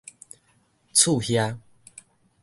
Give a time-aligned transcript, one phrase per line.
[0.95, 1.61] 厝瓦